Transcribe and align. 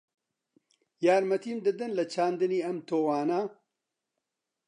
یارمەتیم 1.05 1.57
دەدەن 1.65 1.91
لە 1.97 2.05
چاندنی 2.13 2.63
ئەم 2.65 2.77
تۆوانە؟ 2.87 3.41